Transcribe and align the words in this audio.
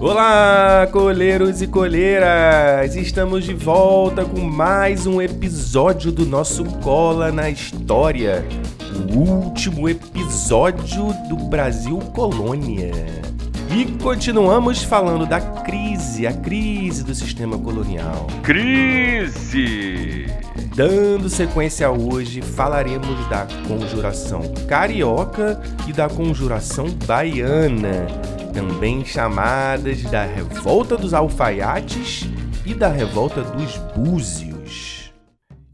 Olá, 0.00 0.88
coleiros 0.90 1.60
e 1.60 1.66
coleiras! 1.66 2.96
Estamos 2.96 3.44
de 3.44 3.52
volta 3.52 4.24
com 4.24 4.40
mais 4.40 5.06
um 5.06 5.20
episódio 5.20 6.10
do 6.10 6.24
nosso 6.24 6.64
Cola 6.80 7.30
na 7.30 7.50
História. 7.50 8.42
O 9.12 9.18
último 9.18 9.90
episódio 9.90 11.12
do 11.28 11.36
Brasil 11.36 11.98
Colônia. 12.14 12.92
E 13.76 13.84
continuamos 14.02 14.82
falando 14.82 15.26
da 15.26 15.38
crise, 15.38 16.26
a 16.26 16.32
crise 16.32 17.04
do 17.04 17.14
sistema 17.14 17.58
colonial. 17.58 18.26
Crise! 18.42 20.26
Dando 20.74 21.28
sequência 21.28 21.90
hoje, 21.90 22.40
falaremos 22.40 23.28
da 23.28 23.46
conjuração 23.68 24.40
carioca 24.66 25.60
e 25.86 25.92
da 25.92 26.08
conjuração 26.08 26.86
baiana, 27.06 28.06
também 28.52 29.04
chamadas 29.04 30.02
da 30.02 30.24
revolta 30.24 30.96
dos 30.96 31.14
alfaiates 31.14 32.28
e 32.66 32.74
da 32.74 32.88
revolta 32.88 33.42
dos 33.42 33.76
búzios. 33.94 35.12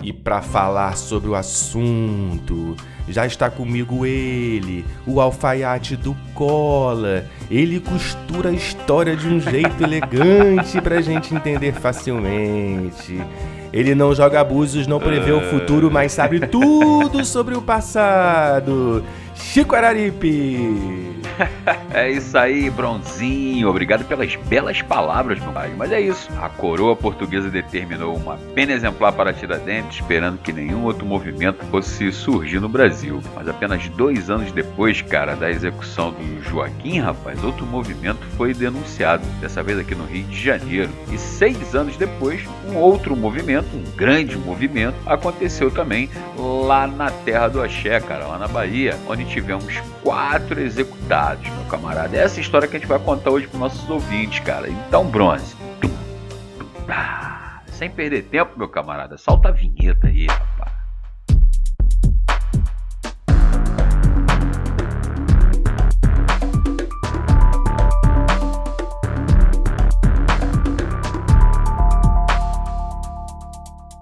E 0.02 0.12
para 0.12 0.40
falar 0.40 0.96
sobre 0.96 1.28
o 1.28 1.34
assunto, 1.34 2.76
já 3.08 3.26
está 3.26 3.50
comigo 3.50 4.06
ele, 4.06 4.84
o 5.06 5.20
alfaiate 5.20 5.96
do 5.96 6.16
Cola. 6.34 7.24
Ele 7.50 7.80
costura 7.80 8.50
a 8.50 8.52
história 8.52 9.16
de 9.16 9.26
um 9.26 9.40
jeito 9.40 9.82
elegante 9.82 10.80
pra 10.80 11.00
gente 11.00 11.34
entender 11.34 11.72
facilmente. 11.72 13.20
Ele 13.72 13.94
não 13.94 14.14
joga 14.14 14.40
abusos, 14.40 14.86
não 14.86 15.00
prevê 15.00 15.32
o 15.32 15.50
futuro, 15.50 15.90
mas 15.90 16.12
sabe 16.12 16.46
tudo 16.46 17.24
sobre 17.24 17.56
o 17.56 17.62
passado. 17.62 19.04
Chico 19.34 19.74
Araripe! 19.74 21.25
é 21.92 22.10
isso 22.10 22.36
aí, 22.36 22.70
Bronzinho. 22.70 23.68
Obrigado 23.68 24.04
pelas 24.04 24.34
belas 24.36 24.82
palavras, 24.82 25.38
meu 25.40 25.52
pai. 25.52 25.72
Mas 25.76 25.92
é 25.92 26.00
isso. 26.00 26.28
A 26.40 26.48
coroa 26.48 26.96
portuguesa 26.96 27.50
determinou 27.50 28.16
uma 28.16 28.36
pena 28.54 28.72
exemplar 28.72 29.12
para 29.12 29.32
Tiradentes, 29.32 30.00
esperando 30.00 30.38
que 30.38 30.52
nenhum 30.52 30.84
outro 30.84 31.06
movimento 31.06 31.64
fosse 31.66 32.10
surgir 32.12 32.60
no 32.60 32.68
Brasil. 32.68 33.20
Mas 33.34 33.48
apenas 33.48 33.88
dois 33.90 34.30
anos 34.30 34.52
depois, 34.52 35.02
cara, 35.02 35.34
da 35.34 35.50
execução 35.50 36.12
do 36.12 36.42
Joaquim, 36.42 37.00
rapaz, 37.00 37.42
outro 37.42 37.66
movimento 37.66 38.20
foi 38.36 38.54
denunciado. 38.54 39.24
Dessa 39.40 39.62
vez 39.62 39.78
aqui 39.78 39.94
no 39.94 40.04
Rio 40.04 40.24
de 40.24 40.40
Janeiro. 40.40 40.90
E 41.10 41.18
seis 41.18 41.74
anos 41.74 41.96
depois, 41.96 42.42
um 42.68 42.76
outro 42.76 43.16
movimento, 43.16 43.66
um 43.74 43.96
grande 43.96 44.36
movimento, 44.36 44.96
aconteceu 45.06 45.70
também 45.70 46.08
lá 46.38 46.86
na 46.86 47.10
terra 47.10 47.48
do 47.48 47.62
Axé, 47.62 48.00
cara, 48.00 48.26
lá 48.26 48.38
na 48.38 48.48
Bahia, 48.48 48.96
onde 49.08 49.24
tivemos 49.24 49.74
quatro 50.02 50.60
executados, 50.60 51.25
meu 51.34 51.64
camarada. 51.68 52.16
É 52.16 52.20
essa 52.20 52.40
história 52.40 52.68
que 52.68 52.76
a 52.76 52.78
gente 52.78 52.88
vai 52.88 53.00
contar 53.00 53.30
hoje 53.30 53.48
para 53.48 53.58
nossos 53.58 53.88
ouvintes, 53.90 54.38
cara. 54.40 54.68
Então, 54.68 55.04
bronze. 55.06 55.56
Sem 57.72 57.90
perder 57.90 58.22
tempo, 58.24 58.56
meu 58.56 58.68
camarada, 58.68 59.18
solta 59.18 59.48
a 59.48 59.52
vinheta 59.52 60.06
aí, 60.06 60.26
rapaz. 60.26 60.72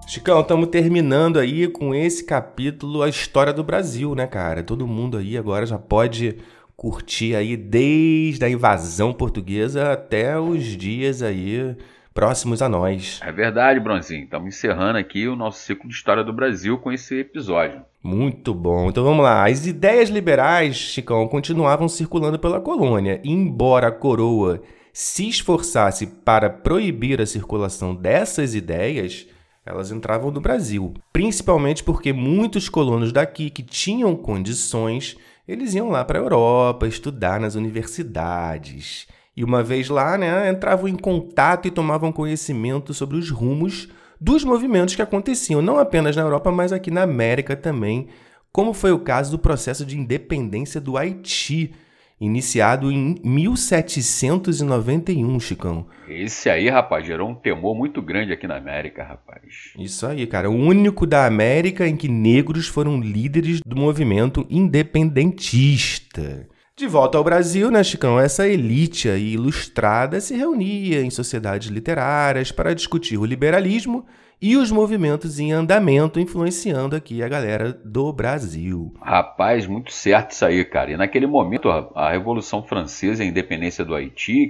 Chicão, 0.07 0.39
estamos 0.39 0.69
terminando 0.69 1.37
aí 1.37 1.67
com 1.67 1.93
esse 1.93 2.23
capítulo 2.23 3.03
a 3.03 3.09
história 3.09 3.51
do 3.51 3.63
Brasil, 3.63 4.15
né, 4.15 4.25
cara? 4.25 4.63
Todo 4.63 4.87
mundo 4.87 5.17
aí 5.17 5.37
agora 5.37 5.65
já 5.65 5.77
pode 5.77 6.37
curtir 6.75 7.35
aí 7.35 7.55
desde 7.55 8.43
a 8.43 8.49
invasão 8.49 9.13
portuguesa 9.13 9.91
até 9.91 10.39
os 10.39 10.63
dias 10.63 11.21
aí 11.21 11.75
próximos 12.13 12.61
a 12.61 12.69
nós. 12.69 13.19
É 13.23 13.31
verdade, 13.31 13.79
Bronzinho. 13.79 14.23
Estamos 14.23 14.55
encerrando 14.55 14.97
aqui 14.97 15.27
o 15.27 15.35
nosso 15.35 15.59
ciclo 15.59 15.89
de 15.89 15.93
história 15.93 16.23
do 16.23 16.31
Brasil 16.31 16.77
com 16.77 16.91
esse 16.91 17.19
episódio. 17.19 17.81
Muito 18.01 18.53
bom. 18.53 18.89
Então 18.89 19.03
vamos 19.03 19.23
lá. 19.23 19.47
As 19.47 19.67
ideias 19.67 20.09
liberais, 20.09 20.75
Chicão, 20.75 21.27
continuavam 21.27 21.89
circulando 21.89 22.39
pela 22.39 22.61
colônia. 22.61 23.19
Embora 23.23 23.87
a 23.87 23.91
coroa 23.91 24.61
se 24.93 25.27
esforçasse 25.27 26.07
para 26.07 26.49
proibir 26.49 27.19
a 27.19 27.25
circulação 27.25 27.93
dessas 27.93 28.55
ideias, 28.55 29.27
elas 29.65 29.91
entravam 29.91 30.31
no 30.31 30.39
Brasil, 30.39 30.93
principalmente 31.11 31.83
porque 31.83 32.13
muitos 32.13 32.69
colonos 32.69 33.11
daqui 33.11 33.49
que 33.49 33.63
tinham 33.63 34.15
condições, 34.15 35.17
eles 35.47 35.73
iam 35.73 35.89
lá 35.89 36.03
para 36.03 36.19
a 36.19 36.21
Europa 36.21 36.87
estudar 36.87 37.39
nas 37.39 37.55
universidades. 37.55 39.07
E 39.35 39.43
uma 39.43 39.61
vez 39.61 39.89
lá, 39.89 40.17
né, 40.17 40.49
entravam 40.49 40.87
em 40.87 40.95
contato 40.95 41.67
e 41.67 41.71
tomavam 41.71 42.11
conhecimento 42.11 42.93
sobre 42.93 43.17
os 43.17 43.29
rumos 43.29 43.89
dos 44.19 44.43
movimentos 44.43 44.95
que 44.95 45.01
aconteciam, 45.01 45.61
não 45.61 45.77
apenas 45.77 46.15
na 46.15 46.21
Europa, 46.21 46.51
mas 46.51 46.71
aqui 46.71 46.89
na 46.89 47.03
América 47.03 47.55
também, 47.55 48.07
como 48.51 48.73
foi 48.73 48.91
o 48.91 48.99
caso 48.99 49.31
do 49.31 49.39
processo 49.39 49.85
de 49.85 49.97
independência 49.97 50.79
do 50.79 50.97
Haiti, 50.97 51.73
iniciado 52.19 52.91
em 52.91 53.15
1791, 53.23 55.39
Chicão. 55.39 55.85
Esse 56.07 56.49
aí, 56.49 56.69
rapaz, 56.69 57.05
gerou 57.05 57.29
um 57.29 57.35
temor 57.35 57.75
muito 57.75 58.01
grande 58.01 58.31
aqui 58.31 58.47
na 58.47 58.55
América, 58.57 59.03
rapaz. 59.03 59.73
Isso 59.77 60.07
aí, 60.07 60.25
cara. 60.27 60.49
O 60.49 60.55
único 60.55 61.05
da 61.05 61.25
América 61.25 61.85
em 61.87 61.97
que 61.97 62.07
negros 62.07 62.67
foram 62.67 63.01
líderes 63.01 63.59
do 63.65 63.75
movimento 63.75 64.45
independentista. 64.49 66.47
De 66.77 66.87
volta 66.87 67.17
ao 67.17 67.23
Brasil, 67.23 67.71
né, 67.71 67.81
Chicão? 67.83 68.19
Essa 68.19 68.47
elite 68.47 69.07
aí 69.07 69.33
ilustrada 69.33 70.19
se 70.19 70.35
reunia 70.35 71.01
em 71.01 71.09
sociedades 71.09 71.69
literárias 71.69 72.51
para 72.51 72.75
discutir 72.75 73.17
o 73.17 73.25
liberalismo 73.25 74.05
e 74.41 74.57
os 74.57 74.71
movimentos 74.71 75.39
em 75.39 75.51
andamento 75.51 76.19
influenciando 76.19 76.95
aqui 76.95 77.23
a 77.23 77.27
galera 77.27 77.73
do 77.83 78.11
Brasil. 78.11 78.93
Rapaz, 79.01 79.65
muito 79.65 79.91
certo 79.91 80.31
isso 80.31 80.45
aí, 80.45 80.63
cara. 80.65 80.91
E 80.91 80.97
naquele 80.97 81.27
momento, 81.27 81.69
a 81.69 82.11
Revolução 82.11 82.63
Francesa 82.63 83.23
e 83.23 83.27
a 83.27 83.29
independência 83.29 83.85
do 83.85 83.95
Haiti, 83.95 84.49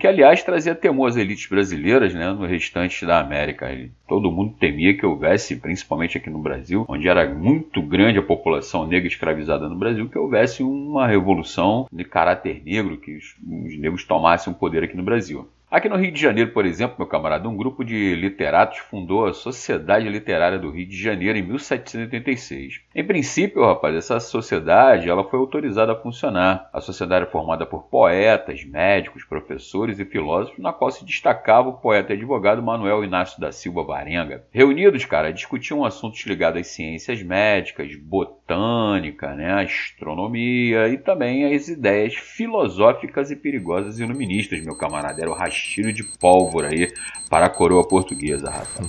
que 0.00 0.06
aliás 0.06 0.42
trazia 0.42 0.74
temor 0.74 1.08
às 1.08 1.16
elites 1.16 1.48
brasileiras 1.48 2.12
né, 2.14 2.30
no 2.32 2.46
restante 2.46 3.06
da 3.06 3.20
América. 3.20 3.66
Todo 4.06 4.30
mundo 4.30 4.54
temia 4.58 4.96
que 4.96 5.06
houvesse, 5.06 5.56
principalmente 5.56 6.18
aqui 6.18 6.30
no 6.30 6.38
Brasil, 6.38 6.84
onde 6.88 7.08
era 7.08 7.28
muito 7.32 7.82
grande 7.82 8.18
a 8.18 8.22
população 8.22 8.86
negra 8.86 9.08
escravizada 9.08 9.68
no 9.68 9.78
Brasil, 9.78 10.08
que 10.08 10.18
houvesse 10.18 10.62
uma 10.62 11.06
revolução 11.06 11.86
de 11.90 12.04
caráter 12.04 12.62
negro, 12.64 12.98
que 12.98 13.16
os, 13.16 13.34
os 13.46 13.78
negros 13.78 14.04
tomassem 14.04 14.52
o 14.52 14.56
poder 14.56 14.84
aqui 14.84 14.96
no 14.96 15.02
Brasil. 15.02 15.48
Aqui 15.68 15.88
no 15.88 15.96
Rio 15.96 16.12
de 16.12 16.20
Janeiro, 16.20 16.52
por 16.52 16.64
exemplo, 16.64 16.94
meu 16.96 17.08
camarada, 17.08 17.48
um 17.48 17.56
grupo 17.56 17.84
de 17.84 18.14
literatos 18.14 18.78
fundou 18.78 19.26
a 19.26 19.34
Sociedade 19.34 20.08
Literária 20.08 20.60
do 20.60 20.70
Rio 20.70 20.86
de 20.86 20.96
Janeiro 20.96 21.36
em 21.36 21.42
1786. 21.42 22.82
Em 22.94 23.04
princípio, 23.04 23.64
rapaz, 23.64 23.96
essa 23.96 24.20
sociedade 24.20 25.10
ela 25.10 25.28
foi 25.28 25.40
autorizada 25.40 25.90
a 25.90 26.00
funcionar. 26.00 26.70
A 26.72 26.80
sociedade 26.80 27.26
é 27.26 27.28
formada 27.28 27.66
por 27.66 27.88
poetas, 27.88 28.64
médicos, 28.64 29.24
professores 29.24 29.98
e 29.98 30.04
filósofos, 30.04 30.62
na 30.62 30.72
qual 30.72 30.88
se 30.92 31.04
destacava 31.04 31.68
o 31.68 31.78
poeta 31.78 32.12
e 32.12 32.16
advogado 32.16 32.62
Manuel 32.62 33.02
Inácio 33.02 33.40
da 33.40 33.50
Silva 33.50 33.82
Varenga. 33.82 34.44
Reunidos, 34.52 35.04
cara, 35.04 35.32
discutiam 35.32 35.84
assuntos 35.84 36.24
ligados 36.26 36.60
às 36.60 36.68
ciências 36.68 37.20
médicas, 37.24 37.96
botânica, 38.46 39.34
né, 39.34 39.64
astronomia 39.64 40.88
e 40.88 40.96
também 40.96 41.52
às 41.52 41.66
ideias 41.66 42.14
filosóficas 42.14 43.32
e 43.32 43.36
perigosas 43.36 43.98
iluministas, 43.98 44.60
meu 44.60 44.76
camarada. 44.76 45.20
Era 45.20 45.30
o 45.30 45.34
rastilho 45.34 45.92
de 45.92 46.04
pólvora 46.18 46.68
aí 46.68 46.88
para 47.28 47.46
a 47.46 47.50
coroa 47.50 47.82
portuguesa, 47.86 48.48
rapaz. 48.48 48.88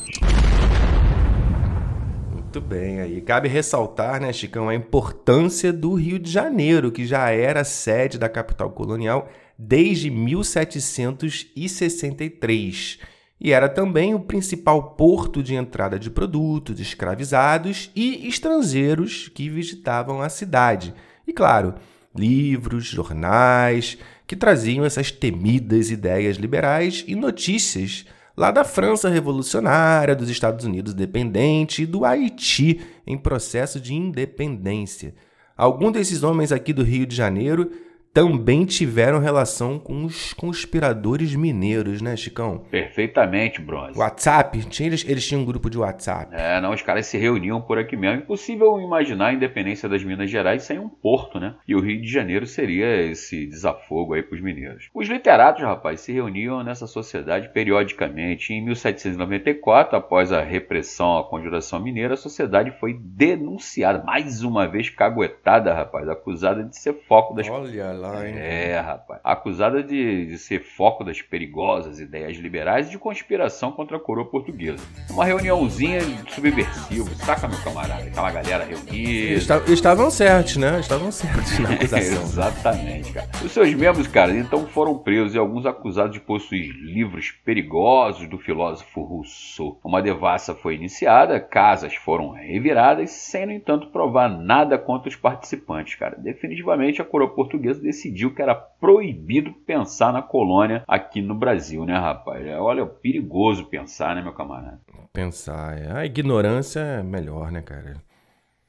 Muito 2.32 2.62
bem 2.62 3.02
aí. 3.02 3.20
Cabe 3.22 3.50
ressaltar, 3.50 4.22
né, 4.22 4.32
Chicão, 4.32 4.70
a 4.70 4.76
importância 4.76 5.74
do 5.74 5.96
Rio 5.96 6.20
de 6.20 6.32
Janeiro, 6.32 6.92
que 6.92 7.04
já 7.06 7.32
era 7.32 7.64
sede 7.64 8.20
da 8.20 8.30
capital 8.30 8.70
colonial 8.70 9.28
desde 9.58 10.12
1763 10.12 13.00
e 13.40 13.52
era 13.52 13.70
também 13.70 14.16
o 14.16 14.20
principal 14.20 14.92
porto 14.92 15.44
de 15.44 15.56
entrada 15.56 16.00
de 16.00 16.10
produtos 16.10 16.80
escravizados 16.80 17.92
e 17.96 18.28
estrangeiros 18.28 19.30
que 19.30 19.50
visitavam 19.50 20.22
a 20.22 20.30
cidade. 20.30 20.94
E 21.26 21.32
claro, 21.32 21.76
livros, 22.16 22.86
jornais, 22.86 23.98
que 24.26 24.36
traziam 24.36 24.84
essas 24.84 25.12
temidas 25.12 25.92
ideias 25.92 26.38
liberais 26.38 27.04
e 27.08 27.16
notícias 27.16 28.06
lá 28.36 28.52
da 28.52 28.64
França 28.64 29.08
revolucionária, 29.10 30.16
dos 30.16 30.30
Estados 30.30 30.66
Unidos 30.66 30.94
dependente 30.94 31.84
e 31.84 31.86
do 31.86 32.06
Haiti 32.06 32.82
em 33.06 33.18
processo 33.18 33.80
de 33.80 33.94
independência. 33.94 35.14
Alguns 35.56 35.94
desses 35.94 36.24
homens 36.24 36.52
aqui 36.52 36.72
do 36.72 36.84
Rio 36.84 37.06
de 37.06 37.16
Janeiro 37.16 37.72
também 38.18 38.66
tiveram 38.66 39.20
relação 39.20 39.78
com 39.78 40.04
os 40.04 40.34
conspiradores 40.34 41.36
mineiros, 41.36 42.02
né, 42.02 42.18
Chicão? 42.18 42.66
Perfeitamente, 42.72 43.62
Bronze. 43.62 43.96
WhatsApp, 43.96 44.58
tinha, 44.70 44.90
eles, 44.90 45.06
eles 45.08 45.28
tinham 45.28 45.44
um 45.44 45.46
grupo 45.46 45.70
de 45.70 45.78
WhatsApp. 45.78 46.34
É, 46.34 46.60
não, 46.60 46.74
os 46.74 46.82
caras 46.82 47.06
se 47.06 47.16
reuniam 47.16 47.62
por 47.62 47.78
aqui 47.78 47.96
mesmo. 47.96 48.24
Impossível 48.24 48.80
imaginar 48.80 49.28
a 49.28 49.34
independência 49.34 49.88
das 49.88 50.04
Minas 50.04 50.32
Gerais 50.32 50.64
sem 50.64 50.80
um 50.80 50.90
porto, 50.90 51.40
né? 51.40 51.58
E 51.68 51.76
o 51.76 51.80
Rio 51.80 52.02
de 52.02 52.12
Janeiro 52.12 52.48
seria 52.48 53.04
esse 53.04 53.46
desafogo 53.46 54.16
aí 54.16 54.24
pros 54.24 54.42
mineiros. 54.42 54.90
Os 54.96 55.08
literatos, 55.08 55.62
rapaz, 55.62 56.02
se 56.02 56.12
reuniam 56.12 56.64
nessa 56.64 56.88
sociedade 56.88 57.50
periodicamente. 57.54 58.52
Em 58.52 58.66
1794, 58.66 59.96
após 59.96 60.32
a 60.32 60.42
repressão 60.42 61.20
à 61.20 61.24
conjuração 61.24 61.80
mineira, 61.80 62.16
a 62.16 62.18
sociedade 62.18 62.72
foi 62.80 62.98
denunciada, 63.00 64.04
mais 64.04 64.42
uma 64.42 64.68
vez 64.68 64.90
caguetada, 64.90 65.72
rapaz, 65.72 66.10
acusada 66.10 66.64
de 66.64 66.76
ser 66.76 66.94
foco 67.08 67.36
das... 67.36 67.48
Olha 67.48 67.92
lá 67.94 68.07
lá, 68.10 68.28
hein? 68.28 68.36
É, 68.38 68.80
rapaz. 68.80 69.20
Acusada 69.24 69.84
de, 69.84 70.26
de 70.28 70.38
ser 70.38 70.62
foco 70.62 71.04
das 71.04 71.22
perigosas 71.22 72.00
ideias 72.00 72.38
liberais 72.38 72.88
e 72.88 72.92
de 72.92 72.98
conspiração 72.98 73.72
contra 73.72 73.98
a 73.98 74.00
coroa 74.00 74.26
portuguesa. 74.26 74.84
Uma 75.10 75.26
reuniãozinha 75.26 76.02
subversiva, 76.30 77.10
saca, 77.16 77.48
meu 77.48 77.58
camarada? 77.62 78.04
Aquela 78.04 78.32
galera 78.32 78.66
reunida. 78.66 79.62
Estavam 79.68 80.10
certos, 80.10 80.58
né? 80.58 80.80
Estavam 80.80 81.12
certos 81.12 81.60
na 81.60 81.72
acusação. 81.74 82.22
Exatamente, 82.24 83.14
cara. 83.14 83.28
Os 83.44 83.52
seus 83.52 83.74
membros, 83.74 84.08
cara, 84.08 84.32
então 84.36 84.66
foram 84.68 84.98
presos 84.98 85.34
e 85.34 85.38
alguns 85.38 85.66
acusados 85.66 86.14
de 86.14 86.20
possuir 86.20 86.72
livros 86.74 87.32
perigosos 87.32 88.28
do 88.28 88.38
filósofo 88.38 89.02
Rousseau. 89.02 89.80
Uma 89.84 90.02
devassa 90.02 90.56
foi 90.56 90.76
iniciada, 90.76 91.40
casas 91.40 91.96
foram 91.96 92.32
reviradas, 92.32 93.12
sem, 93.12 93.46
no 93.46 93.52
entanto, 93.52 93.88
provar 93.88 94.30
nada 94.30 94.78
contra 94.78 95.10
os 95.10 95.16
participantes, 95.16 95.96
cara. 95.96 96.16
Definitivamente 96.18 97.02
a 97.02 97.06
coroa 97.06 97.34
portuguesa 97.34 97.82
decidiu 97.98 98.34
que 98.34 98.42
era 98.42 98.54
proibido 98.54 99.52
pensar 99.66 100.14
na 100.14 100.22
colônia 100.22 100.84
aqui 100.88 101.22
no 101.22 101.34
Brasil, 101.34 101.84
né, 101.86 101.98
rapaz? 101.98 102.46
É, 102.46 102.60
olha, 102.60 102.82
é 102.82 102.86
perigoso 102.86 103.66
pensar, 103.66 104.16
né, 104.16 104.22
meu 104.22 104.34
camarada? 104.34 104.80
Pensar, 105.12 105.78
é. 105.78 105.92
A 105.92 106.06
ignorância 106.06 106.80
é 106.80 107.04
melhor, 107.04 107.52
né, 107.52 107.62
cara? 107.62 107.96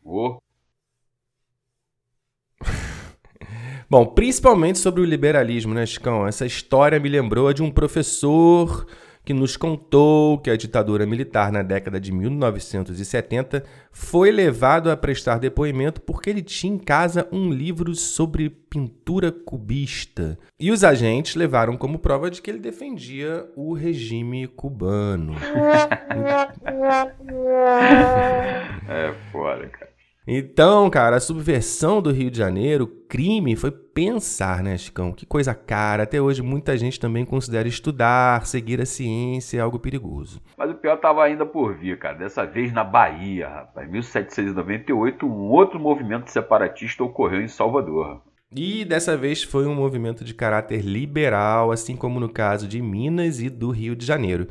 Oh. 0.02 0.38
Bom, 3.90 4.06
principalmente 4.06 4.78
sobre 4.78 5.02
o 5.02 5.04
liberalismo, 5.04 5.74
né, 5.74 5.84
Chicão? 5.84 6.26
Essa 6.26 6.46
história 6.46 6.98
me 6.98 7.08
lembrou 7.08 7.52
de 7.52 7.62
um 7.62 7.70
professor 7.70 8.86
que 9.28 9.34
nos 9.34 9.58
contou 9.58 10.38
que 10.38 10.48
a 10.48 10.56
ditadura 10.56 11.04
militar 11.04 11.52
na 11.52 11.62
década 11.62 12.00
de 12.00 12.10
1970 12.10 13.62
foi 13.92 14.30
levado 14.30 14.90
a 14.90 14.96
prestar 14.96 15.36
depoimento 15.36 16.00
porque 16.00 16.30
ele 16.30 16.40
tinha 16.40 16.72
em 16.72 16.78
casa 16.78 17.28
um 17.30 17.52
livro 17.52 17.94
sobre 17.94 18.48
pintura 18.48 19.30
cubista. 19.30 20.38
E 20.58 20.72
os 20.72 20.82
agentes 20.82 21.34
levaram 21.34 21.76
como 21.76 21.98
prova 21.98 22.30
de 22.30 22.40
que 22.40 22.50
ele 22.50 22.58
defendia 22.58 23.46
o 23.54 23.74
regime 23.74 24.46
cubano. 24.46 25.34
é 28.88 29.12
foda, 29.30 29.68
cara. 29.68 29.87
Então, 30.30 30.90
cara, 30.90 31.16
a 31.16 31.20
subversão 31.20 32.02
do 32.02 32.12
Rio 32.12 32.30
de 32.30 32.36
Janeiro, 32.36 32.86
crime, 32.86 33.56
foi 33.56 33.70
pensar, 33.70 34.62
né, 34.62 34.76
Chicão? 34.76 35.10
Que 35.10 35.24
coisa 35.24 35.54
cara. 35.54 36.02
Até 36.02 36.20
hoje 36.20 36.42
muita 36.42 36.76
gente 36.76 37.00
também 37.00 37.24
considera 37.24 37.66
estudar, 37.66 38.44
seguir 38.44 38.78
a 38.78 38.84
ciência 38.84 39.62
algo 39.62 39.78
perigoso. 39.78 40.42
Mas 40.54 40.70
o 40.70 40.74
pior 40.74 40.98
tava 40.98 41.24
ainda 41.24 41.46
por 41.46 41.74
vir, 41.78 41.98
cara. 41.98 42.18
Dessa 42.18 42.44
vez 42.44 42.70
na 42.74 42.84
Bahia, 42.84 43.48
rapaz. 43.48 43.88
Em 43.88 43.92
1798, 43.92 45.24
um 45.24 45.48
outro 45.48 45.80
movimento 45.80 46.30
separatista 46.30 47.02
ocorreu 47.02 47.40
em 47.40 47.48
Salvador. 47.48 48.20
E 48.54 48.84
dessa 48.84 49.16
vez 49.16 49.42
foi 49.42 49.66
um 49.66 49.74
movimento 49.74 50.22
de 50.22 50.34
caráter 50.34 50.82
liberal, 50.82 51.72
assim 51.72 51.96
como 51.96 52.20
no 52.20 52.28
caso 52.28 52.68
de 52.68 52.82
Minas 52.82 53.40
e 53.40 53.48
do 53.48 53.70
Rio 53.70 53.96
de 53.96 54.04
Janeiro. 54.04 54.46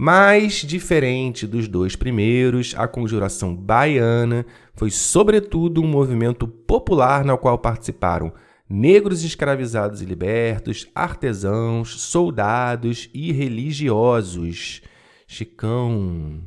Mas, 0.00 0.62
diferente 0.64 1.44
dos 1.44 1.66
dois 1.66 1.96
primeiros, 1.96 2.72
a 2.78 2.86
Conjuração 2.86 3.52
Baiana 3.52 4.46
foi, 4.74 4.92
sobretudo, 4.92 5.82
um 5.82 5.88
movimento 5.88 6.46
popular 6.46 7.24
no 7.24 7.36
qual 7.36 7.58
participaram 7.58 8.32
negros 8.70 9.24
escravizados 9.24 10.00
e 10.00 10.04
libertos, 10.04 10.86
artesãos, 10.94 12.00
soldados 12.00 13.10
e 13.12 13.32
religiosos. 13.32 14.82
Chicão, 15.26 16.42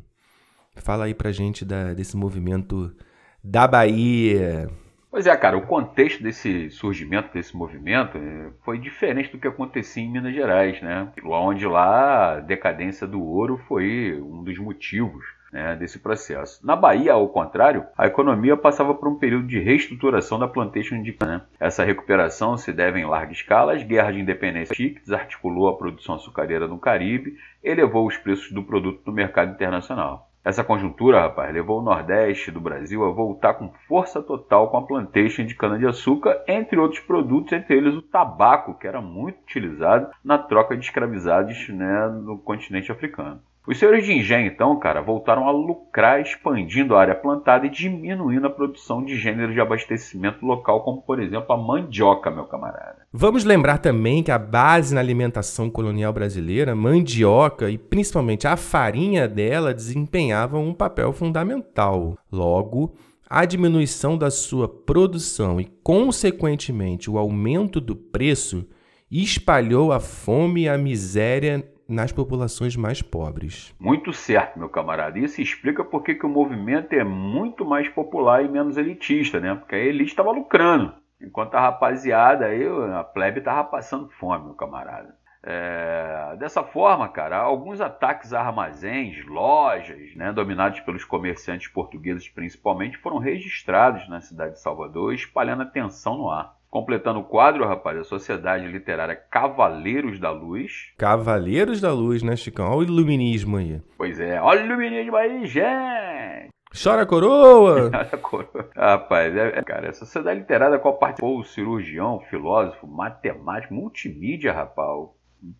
fala 0.78 1.06
aí 1.06 1.14
pra 1.14 1.34
gente 1.34 1.66
da, 1.66 1.94
desse 1.94 2.16
movimento 2.16 2.96
da 3.44 3.68
Bahia. 3.68 4.70
Pois 5.12 5.28
é, 5.28 5.36
cara, 5.36 5.58
o 5.58 5.68
contexto 5.68 6.24
desse 6.24 6.70
surgimento 6.70 7.34
desse 7.34 7.54
movimento 7.56 8.18
eh, 8.18 8.50
foi 8.64 8.80
diferente 8.80 9.30
do 9.30 9.38
que 9.38 9.46
acontecia 9.46 10.02
em 10.02 10.10
Minas 10.10 10.34
Gerais, 10.34 10.82
né? 10.82 11.12
Onde 11.26 11.68
lá 11.68 12.36
a 12.36 12.40
decadência 12.40 13.06
do 13.06 13.22
ouro 13.22 13.58
foi 13.68 14.18
um 14.22 14.42
dos 14.42 14.58
motivos 14.58 15.26
né, 15.52 15.76
desse 15.76 16.00
processo. 16.00 16.66
Na 16.66 16.78
Bahia, 16.78 17.12
ao 17.12 17.28
contrário, 17.28 17.86
a 17.98 18.08
economia 18.08 18.56
passava 18.56 18.96
por 18.96 19.10
um 19.10 19.16
período 19.16 19.48
de 19.48 19.60
reestruturação 19.60 20.40
da 20.40 20.48
plantation 20.48 21.02
de 21.02 21.12
cana. 21.12 21.46
Essa 21.60 21.84
recuperação 21.84 22.56
se 22.56 22.72
deve 22.72 23.00
em 23.00 23.06
larga 23.06 23.34
escala 23.34 23.74
às 23.74 23.84
guerras 23.84 24.16
de 24.16 24.22
independência 24.22 24.74
que 24.74 24.98
desarticulou 25.02 25.68
a 25.68 25.78
produção 25.78 26.16
açucareira 26.16 26.70
no 26.70 26.80
Caribe 26.80 27.36
elevou 27.62 28.08
os 28.08 28.16
preços 28.16 28.50
do 28.54 28.64
produto 28.64 29.02
no 29.06 29.12
mercado 29.12 29.52
internacional. 29.52 30.31
Essa 30.44 30.64
conjuntura, 30.64 31.22
rapaz, 31.22 31.54
levou 31.54 31.80
o 31.80 31.84
Nordeste 31.84 32.50
do 32.50 32.60
Brasil 32.60 33.06
a 33.06 33.12
voltar 33.12 33.54
com 33.54 33.72
força 33.88 34.24
total 34.24 34.72
com 34.72 34.78
a 34.78 34.86
plantation 34.88 35.46
de 35.46 35.54
cana-de-açúcar, 35.54 36.44
entre 36.48 36.80
outros 36.80 37.00
produtos, 37.00 37.54
entre 37.54 37.78
eles 37.78 37.94
o 37.94 38.02
tabaco, 38.02 38.74
que 38.74 38.88
era 38.88 39.00
muito 39.00 39.40
utilizado 39.44 40.10
na 40.24 40.40
troca 40.40 40.76
de 40.76 40.84
escravizados 40.84 41.70
né, 41.70 42.08
no 42.08 42.40
continente 42.40 42.92
africano. 42.92 43.40
Os 43.68 43.78
senhores 43.78 44.06
de 44.06 44.12
engenho, 44.12 44.48
então, 44.48 44.80
cara, 44.80 45.02
voltaram 45.02 45.48
a 45.48 45.52
lucrar 45.52 46.20
expandindo 46.20 46.96
a 46.96 47.02
área 47.02 47.14
plantada 47.14 47.68
e 47.68 47.70
diminuindo 47.70 48.48
a 48.48 48.50
produção 48.50 49.06
de 49.06 49.16
gêneros 49.16 49.54
de 49.54 49.62
abastecimento 49.62 50.44
local, 50.44 50.84
como 50.84 51.04
por 51.04 51.22
exemplo 51.22 51.54
a 51.54 51.58
mandioca, 51.58 52.32
meu 52.32 52.46
camarada. 52.46 53.06
Vamos 53.14 53.44
lembrar 53.44 53.78
também 53.78 54.24
que 54.24 54.32
a 54.32 54.40
base 54.40 54.96
na 54.96 55.00
alimentação 55.00 55.70
colonial 55.70 56.12
brasileira, 56.12 56.76
mandioca 56.76 57.70
e 57.70 57.78
principalmente 57.78 58.48
a 58.48 58.58
farinha 58.58 59.28
dela 59.28 59.76
desempenhavam 59.76 60.66
um 60.66 60.74
papel 60.74 61.14
fundamental. 61.14 62.18
Logo, 62.32 62.96
a 63.30 63.46
diminuição 63.46 64.18
da 64.18 64.32
sua 64.32 64.68
produção 64.68 65.62
e, 65.62 65.66
consequentemente, 65.84 67.12
o 67.12 67.18
aumento 67.18 67.80
do 67.80 67.96
preço 67.96 68.68
espalhou 69.12 69.92
a 69.92 70.00
fome 70.00 70.64
e 70.64 70.70
a 70.70 70.78
miséria 70.78 71.64
nas 71.92 72.12
populações 72.12 72.76
mais 72.76 73.02
pobres. 73.02 73.76
Muito 73.80 74.14
certo, 74.14 74.58
meu 74.58 74.70
camarada. 74.70 75.20
Isso 75.20 75.42
explica 75.42 75.84
por 75.84 76.04
que 76.04 76.18
o 76.26 76.30
movimento 76.30 76.94
é 76.94 77.04
muito 77.04 77.66
mais 77.66 77.90
popular 77.90 78.44
e 78.44 78.48
menos 78.48 78.78
elitista, 78.78 79.40
né? 79.40 79.54
Porque 79.56 79.76
a 79.76 79.80
elite 79.80 80.12
estava 80.12 80.32
lucrando, 80.32 80.94
enquanto 81.22 81.56
a 81.56 81.62
rapaziada 81.62 82.46
aí, 82.46 82.66
a 82.96 83.04
plebe 83.04 83.40
estava 83.40 83.64
passando 83.64 84.10
fome, 84.10 84.46
meu 84.46 84.54
camarada. 84.54 85.16
É, 85.44 86.36
dessa 86.38 86.64
forma, 86.64 87.10
cara, 87.10 87.38
alguns 87.38 87.82
ataques 87.82 88.32
a 88.32 88.42
armazéns, 88.42 89.26
lojas, 89.26 90.16
né, 90.16 90.32
dominados 90.32 90.80
pelos 90.82 91.04
comerciantes 91.04 91.68
portugueses 91.68 92.30
principalmente, 92.30 92.98
foram 93.00 93.18
registrados 93.18 94.08
na 94.08 94.22
cidade 94.22 94.54
de 94.54 94.62
Salvador, 94.62 95.14
espalhando 95.14 95.64
a 95.64 95.66
tensão 95.66 96.18
no 96.18 96.30
ar. 96.30 96.56
Completando 96.72 97.20
o 97.20 97.26
quadro, 97.26 97.68
rapaz, 97.68 97.98
a 97.98 98.04
Sociedade 98.06 98.66
Literária 98.66 99.14
Cavaleiros 99.14 100.22
da 100.22 100.32
Luz. 100.32 100.94
Cavaleiros 100.98 101.82
da 101.82 101.92
Luz, 101.92 102.24
né, 102.24 102.38
Chicão? 102.38 102.70
Olha 102.70 102.80
o 102.80 102.84
iluminismo 102.84 103.58
aí. 103.58 103.82
Pois 103.98 104.18
é, 104.22 104.42
olha 104.42 104.62
o 104.62 104.66
iluminismo 104.68 105.18
aí, 105.18 105.46
gente! 105.46 106.50
Chora 106.82 107.06
coroa! 107.06 107.92
Chora 107.92 108.18
coroa. 108.18 108.70
Rapaz, 108.74 109.36
é, 109.36 109.60
é, 109.60 109.62
cara, 109.62 109.90
a 109.90 109.94
sociedade 109.94 110.40
literária 110.40 110.80
qual 110.80 110.98
participou 110.98 111.40
o 111.40 111.44
cirurgião, 111.44 112.22
filósofo, 112.30 112.88
matemático, 112.88 113.74
multimídia, 113.74 114.54
rapaz, 114.54 115.10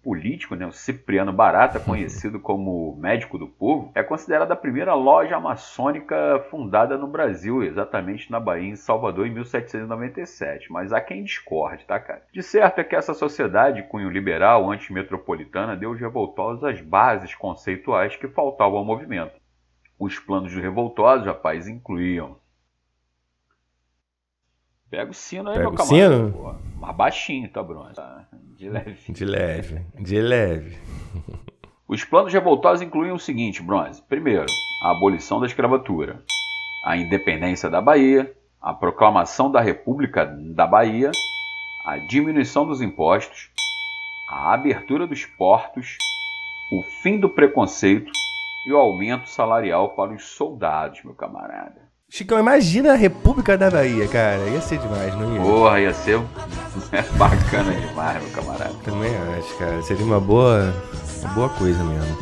político, 0.04 0.56
né, 0.56 0.66
o 0.66 0.72
Cipriano 0.72 1.34
Barata, 1.34 1.80
conhecido 1.80 2.40
como 2.40 2.96
médico 2.98 3.38
do 3.38 3.48
povo, 3.48 3.92
é 3.96 4.04
considerada 4.04 4.54
a 4.54 4.58
primeira 4.58 4.94
loja 4.94 5.40
maçônica 5.40 6.16
fundada 6.50 6.98
no 6.98 7.08
Brasil, 7.08 7.64
exatamente 7.64 8.32
na 8.32 8.40
Bahia, 8.40 8.70
em 8.70 8.76
Salvador, 8.76 9.26
em 9.26 9.32
1797. 9.32 10.72
Mas 10.72 10.94
há 10.94 11.02
quem 11.02 11.24
discorde, 11.24 11.86
tá, 11.86 12.00
cara? 12.00 12.24
De 12.32 12.44
certo 12.44 12.80
é 12.80 12.84
que 12.84 12.96
essa 12.96 13.14
sociedade, 13.14 13.84
cunho 13.84 14.10
liberal, 14.10 14.70
antimetropolitana, 14.70 15.76
deu 15.76 15.90
aos 15.90 16.00
revoltosos 16.00 16.64
as 16.64 16.80
bases 16.82 17.34
conceituais 17.34 18.16
que 18.16 18.28
faltavam 18.28 18.78
ao 18.78 18.86
movimento. 18.86 19.34
Os 19.98 20.20
planos 20.20 20.54
dos 20.54 20.62
revoltosos, 20.62 21.26
rapaz, 21.26 21.68
incluíam 21.68 22.40
Pega 24.92 25.10
o 25.10 25.14
sino 25.14 25.50
aí, 25.50 25.56
Pega 25.56 25.70
meu 25.70 25.78
camarada. 25.78 26.16
Sino? 26.18 26.32
Pô, 26.34 26.56
mais 26.82 26.96
baixinho, 26.96 27.48
tá, 27.48 27.62
Bruno? 27.62 27.94
Tá, 27.94 28.26
de 28.58 28.68
leve. 28.68 29.14
De 29.14 29.24
leve, 29.24 29.86
de 30.00 30.20
leve. 30.20 30.78
Os 31.88 32.04
planos 32.04 32.34
revoltosos 32.34 32.82
incluíam 32.82 33.16
o 33.16 33.20
seguinte, 33.20 33.62
Bronze. 33.62 34.02
Primeiro, 34.02 34.48
a 34.84 34.92
abolição 34.92 35.40
da 35.40 35.46
escravatura, 35.46 36.24
a 36.84 36.98
independência 36.98 37.70
da 37.70 37.80
Bahia, 37.80 38.36
a 38.60 38.74
proclamação 38.74 39.52
da 39.52 39.62
República 39.62 40.26
da 40.56 40.66
Bahia, 40.66 41.12
a 41.86 41.98
diminuição 41.98 42.66
dos 42.66 42.82
impostos, 42.82 43.52
a 44.28 44.54
abertura 44.54 45.06
dos 45.06 45.26
portos, 45.26 45.98
o 46.72 46.82
fim 47.04 47.20
do 47.20 47.30
preconceito 47.30 48.12
e 48.66 48.72
o 48.72 48.78
aumento 48.78 49.30
salarial 49.30 49.90
para 49.90 50.14
os 50.14 50.24
soldados, 50.30 51.04
meu 51.04 51.14
camarada. 51.14 51.91
Chicão, 52.14 52.38
imagina 52.38 52.92
a 52.92 52.96
República 52.98 53.58
da 53.58 53.72
Bahia, 53.72 54.06
cara. 54.06 54.46
Ia 54.50 54.60
ser 54.60 54.80
demais, 54.80 55.16
não 55.16 55.34
ia? 55.34 55.42
Porra, 55.42 55.80
ia 55.80 55.94
ser 55.94 56.20
bacana 57.18 57.72
demais, 57.74 58.22
meu 58.22 58.34
camarada. 58.34 58.74
Também 58.84 59.16
acho, 59.16 59.58
cara. 59.58 59.82
Seria 59.82 60.04
uma 60.04 60.20
boa, 60.20 60.74
uma 61.22 61.34
boa 61.34 61.48
coisa 61.52 61.82
mesmo. 61.86 62.18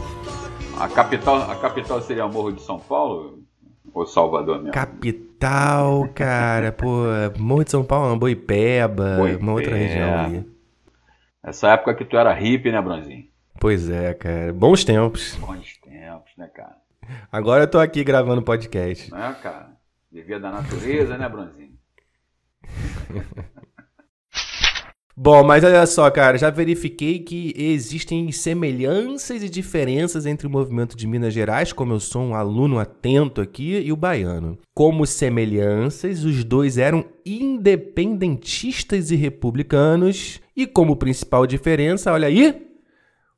A 0.79 0.87
capital, 0.87 1.49
a 1.49 1.55
capital 1.55 1.99
seria 2.03 2.27
Morro 2.27 2.51
de 2.51 2.61
São 2.61 2.77
Paulo? 2.79 3.39
Ou 3.91 4.05
Salvador 4.05 4.57
mesmo? 4.59 4.73
Capital, 4.73 6.07
cara. 6.13 6.71
Pô, 6.71 7.05
Morro 7.39 7.63
de 7.63 7.71
São 7.71 7.83
Paulo, 7.83 8.15
Boipeba, 8.15 9.15
Boipeba. 9.17 9.41
uma 9.41 9.53
outra 9.53 9.75
região 9.75 10.19
ali. 10.19 10.49
Essa 11.43 11.69
época 11.69 11.95
que 11.95 12.05
tu 12.05 12.15
era 12.15 12.31
hippie, 12.31 12.71
né, 12.71 12.79
Bronzinho? 12.79 13.23
Pois 13.59 13.89
é, 13.89 14.13
cara. 14.13 14.53
Bons 14.53 14.83
tempos. 14.83 15.33
Bons 15.37 15.77
tempos, 15.77 16.31
né, 16.37 16.47
cara? 16.53 16.77
Agora 17.31 17.63
eu 17.63 17.67
tô 17.67 17.79
aqui 17.79 18.03
gravando 18.03 18.43
podcast. 18.43 19.11
É, 19.11 19.33
cara. 19.41 19.78
Devia 20.11 20.39
da 20.39 20.51
natureza, 20.51 21.17
né, 21.17 21.29
Bronzinho? 21.29 21.77
Bom, 25.21 25.43
mas 25.43 25.65
olha 25.65 25.85
só, 25.85 26.09
cara, 26.09 26.37
já 26.37 26.49
verifiquei 26.49 27.19
que 27.19 27.53
existem 27.57 28.31
semelhanças 28.31 29.43
e 29.43 29.49
diferenças 29.49 30.25
entre 30.25 30.47
o 30.47 30.49
movimento 30.49 30.95
de 30.95 31.05
Minas 31.05 31.33
Gerais, 31.33 31.73
como 31.73 31.91
eu 31.91 31.99
sou 31.99 32.21
um 32.21 32.33
aluno 32.33 32.79
atento 32.79 33.41
aqui, 33.41 33.77
e 33.81 33.91
o 33.91 33.97
baiano. 33.97 34.57
Como 34.73 35.05
semelhanças, 35.05 36.23
os 36.23 36.45
dois 36.45 36.77
eram 36.77 37.03
independentistas 37.25 39.11
e 39.11 39.17
republicanos, 39.17 40.39
e 40.55 40.65
como 40.65 40.95
principal 40.95 41.45
diferença, 41.45 42.13
olha 42.13 42.29
aí, 42.29 42.65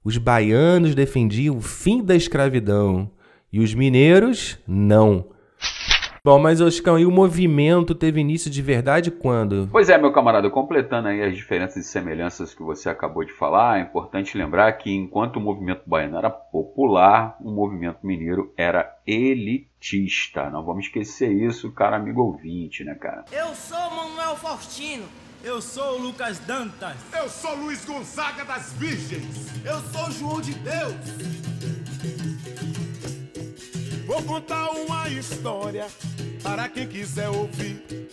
os 0.04 0.20
baianos 0.20 0.94
defendiam 0.94 1.58
o 1.58 1.62
fim 1.62 2.04
da 2.04 2.16
escravidão 2.16 3.10
e 3.52 3.60
os 3.60 3.74
mineiros 3.74 4.60
não. 4.68 5.32
Bom, 6.24 6.38
mas 6.38 6.62
Oscão, 6.62 7.00
e 7.00 7.06
o 7.06 7.10
movimento 7.10 7.96
teve 7.96 8.22
início 8.22 8.48
de 8.48 8.62
verdade 8.62 9.10
quando? 9.10 9.68
Pois 9.72 9.90
é, 9.90 9.98
meu 9.98 10.14
camarada, 10.14 10.52
completando 10.52 11.08
aí 11.08 11.24
as 11.24 11.36
diferenças 11.36 11.78
e 11.78 11.90
semelhanças 11.90 12.54
que 12.54 12.62
você 12.62 12.90
acabou 12.90 13.26
de 13.26 13.34
falar, 13.34 13.80
é 13.80 13.82
importante 13.82 14.38
lembrar 14.38 14.72
que 14.74 14.94
enquanto 14.94 15.38
o 15.38 15.42
movimento 15.42 15.82
baiano 15.88 16.20
era 16.20 16.30
popular, 16.30 17.36
o 17.42 17.50
movimento 17.50 18.06
mineiro 18.06 18.54
era 18.56 19.00
elitista. 19.08 20.48
Não 20.52 20.64
vamos 20.64 20.86
esquecer 20.86 21.32
isso, 21.32 21.72
cara 21.72 21.96
amigo 21.96 22.22
ouvinte, 22.22 22.84
né, 22.84 22.94
cara? 22.94 23.26
Eu 23.32 23.56
sou 23.56 23.90
Manuel 23.90 24.36
Faustino. 24.36 25.06
Eu 25.44 25.60
sou 25.60 25.98
o 25.98 26.04
Lucas 26.04 26.38
Dantas. 26.38 26.98
Eu 27.20 27.28
sou 27.30 27.56
Luiz 27.56 27.84
Gonzaga 27.84 28.46
das 28.46 28.72
Virgens. 28.74 29.66
Eu 29.66 29.80
sou 29.92 30.12
João 30.12 30.40
de 30.40 30.54
Deus. 30.54 32.31
Vou 34.12 34.22
contar 34.24 34.70
uma 34.72 35.08
história 35.08 35.88
para 36.44 36.68
quem 36.68 36.86
quiser 36.86 37.30
ouvir. 37.30 38.10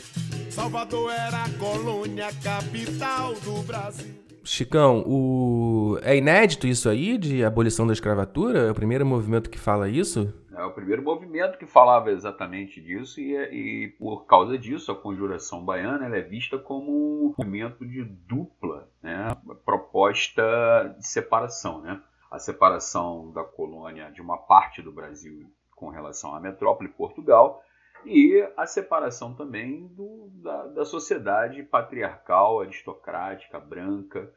Salvador 0.49 1.11
era 1.11 1.43
a 1.43 1.51
colônia 1.59 2.29
capital 2.41 3.35
do 3.41 3.65
Brasil. 3.65 4.15
Chicão, 4.45 5.03
o... 5.05 5.99
é 6.03 6.17
inédito 6.17 6.69
isso 6.69 6.89
aí 6.89 7.19
de 7.19 7.45
abolição 7.45 7.85
da 7.85 7.93
escravatura? 7.93 8.61
É 8.61 8.71
o 8.71 8.75
primeiro 8.75 9.05
movimento 9.05 9.51
que 9.51 9.59
fala 9.59 9.89
isso? 9.89 10.33
É 10.57 10.63
o 10.63 10.71
primeiro 10.71 11.03
movimento 11.03 11.59
que 11.59 11.67
falava 11.67 12.13
exatamente 12.13 12.81
disso 12.81 13.21
e, 13.21 13.35
e 13.35 13.89
por 13.99 14.25
causa 14.25 14.57
disso 14.57 14.93
a 14.93 14.95
conjuração 14.95 15.65
baiana 15.65 16.17
é 16.17 16.21
vista 16.21 16.57
como 16.57 16.93
um 16.93 17.35
movimento 17.37 17.85
de 17.85 18.05
dupla 18.05 18.89
né, 19.03 19.37
proposta 19.65 20.95
de 20.97 21.05
separação, 21.05 21.81
né? 21.81 22.01
A 22.31 22.39
separação 22.39 23.33
da 23.33 23.43
colônia 23.43 24.13
de 24.13 24.23
uma 24.23 24.37
parte 24.37 24.81
do 24.81 24.93
Brasil 24.93 25.51
com 25.79 25.89
relação 25.89 26.35
à 26.35 26.41
metrópole 26.41 26.89
Portugal 26.89 27.63
e 28.05 28.47
a 28.57 28.67
separação 28.67 29.35
também 29.35 29.87
do, 29.89 30.29
da, 30.35 30.67
da, 30.67 30.85
sociedade 30.85 31.63
patriarcal, 31.63 32.61
aristocrática, 32.61 33.59
branca, 33.59 34.33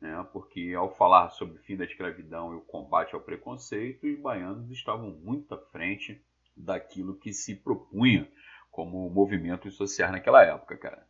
né? 0.00 0.26
porque 0.32 0.72
ao 0.76 0.94
falar 0.94 1.30
sobre 1.30 1.56
o 1.56 1.62
fim 1.62 1.76
da 1.76 1.84
escravidão 1.84 2.52
e 2.52 2.56
o 2.56 2.60
combate 2.60 3.14
ao 3.14 3.20
preconceito, 3.20 4.06
os 4.06 4.18
baianos 4.18 4.70
estavam 4.70 5.10
muito 5.10 5.54
à 5.54 5.58
frente 5.58 6.24
daquilo 6.56 7.16
que 7.16 7.32
se 7.32 7.56
propunha 7.56 8.30
como 8.70 9.08
movimentos 9.10 9.76
sociais 9.76 10.12
naquela 10.12 10.44
época, 10.44 10.76
cara. 10.76 11.06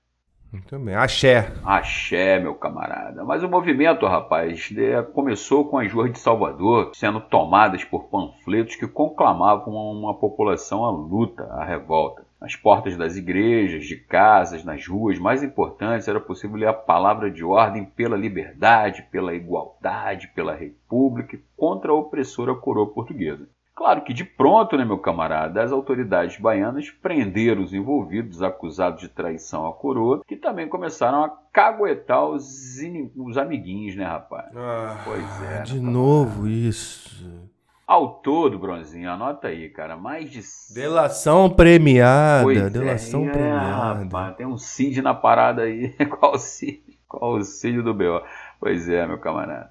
Muito 0.54 0.78
bem. 0.78 0.94
Axé. 0.94 1.52
Axé, 1.64 2.38
meu 2.38 2.54
camarada. 2.54 3.24
Mas 3.24 3.42
o 3.42 3.48
movimento, 3.48 4.06
rapaz, 4.06 4.72
é, 4.78 5.02
começou 5.02 5.64
com 5.64 5.78
as 5.78 5.92
ruas 5.92 6.12
de 6.12 6.20
Salvador 6.20 6.92
sendo 6.94 7.20
tomadas 7.20 7.82
por 7.82 8.04
panfletos 8.04 8.76
que 8.76 8.86
conclamavam 8.86 9.74
uma 9.74 10.14
população 10.14 10.84
à 10.84 10.90
luta, 10.92 11.42
à 11.50 11.64
revolta. 11.64 12.24
Nas 12.40 12.54
portas 12.54 12.96
das 12.96 13.16
igrejas, 13.16 13.84
de 13.84 13.96
casas, 13.96 14.64
nas 14.64 14.86
ruas 14.86 15.18
mais 15.18 15.42
importantes, 15.42 16.06
era 16.06 16.20
possível 16.20 16.56
ler 16.56 16.68
a 16.68 16.72
palavra 16.72 17.32
de 17.32 17.42
ordem 17.42 17.84
pela 17.84 18.16
liberdade, 18.16 19.08
pela 19.10 19.34
igualdade, 19.34 20.28
pela 20.36 20.54
república 20.54 21.36
contra 21.56 21.90
a 21.90 21.94
opressora 21.94 22.54
coroa 22.54 22.92
portuguesa. 22.92 23.48
Claro 23.74 24.02
que 24.02 24.14
de 24.14 24.24
pronto, 24.24 24.76
né, 24.76 24.84
meu 24.84 24.98
camarada, 24.98 25.62
as 25.62 25.72
autoridades 25.72 26.38
baianas 26.38 26.90
prenderam 26.90 27.62
os 27.62 27.74
envolvidos 27.74 28.40
acusados 28.40 29.00
de 29.00 29.08
traição 29.08 29.66
à 29.66 29.72
coroa, 29.72 30.22
que 30.28 30.36
também 30.36 30.68
começaram 30.68 31.24
a 31.24 31.28
caguetar 31.52 32.24
os, 32.24 32.78
os 33.16 33.36
amiguinhos, 33.36 33.96
né, 33.96 34.04
rapaz? 34.04 34.56
Ah, 34.56 34.96
pois 35.04 35.42
é. 35.42 35.62
De 35.62 35.80
né, 35.80 35.90
novo 35.90 36.46
isso. 36.46 37.50
Ao 37.86 38.14
todo, 38.14 38.58
Bronzinho, 38.58 39.10
anota 39.10 39.48
aí, 39.48 39.68
cara, 39.68 39.96
mais 39.96 40.30
de... 40.30 40.40
Delação 40.72 41.50
premiada, 41.50 42.44
pois 42.44 42.58
é, 42.58 42.70
delação 42.70 43.28
é, 43.28 43.32
premiada. 43.32 44.04
Rapaz, 44.04 44.36
tem 44.36 44.46
um 44.46 44.56
CID 44.56 45.02
na 45.02 45.14
parada 45.14 45.62
aí, 45.62 45.90
qual 46.18 46.34
o 46.34 46.38
CID? 46.38 46.98
Qual 47.08 47.34
o 47.34 47.44
CID 47.44 47.82
do 47.82 47.92
B.O.? 47.92 48.22
Pois 48.58 48.88
é, 48.88 49.06
meu 49.06 49.18
camarada. 49.18 49.70